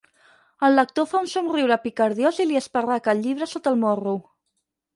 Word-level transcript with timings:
El 0.67 0.77
lector 0.79 1.05
fa 1.11 1.19
un 1.25 1.29
somriure 1.33 1.77
picardiós 1.85 2.41
i 2.45 2.47
li 2.49 2.59
esparraca 2.63 3.15
el 3.17 3.23
llibre 3.27 3.49
sota 3.55 3.75
el 3.77 3.81
morro. 3.87 4.19